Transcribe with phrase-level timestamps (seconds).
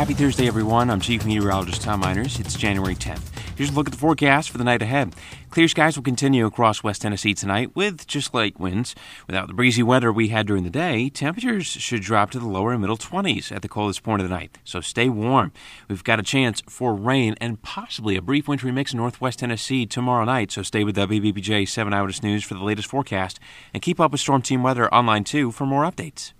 [0.00, 0.88] Happy Thursday, everyone.
[0.88, 2.40] I'm Chief Meteorologist Tom Meiners.
[2.40, 3.38] It's January 10th.
[3.54, 5.14] Here's a look at the forecast for the night ahead.
[5.50, 8.94] Clear skies will continue across West Tennessee tonight with just light winds.
[9.26, 12.72] Without the breezy weather we had during the day, temperatures should drop to the lower
[12.72, 14.56] and middle 20s at the coldest point of the night.
[14.64, 15.52] So stay warm.
[15.86, 19.84] We've got a chance for rain and possibly a brief wintry mix in northwest Tennessee
[19.84, 20.50] tomorrow night.
[20.50, 23.38] So stay with WBBJ 7 Hours News for the latest forecast
[23.74, 26.32] and keep up with Storm Team Weather online too for more updates.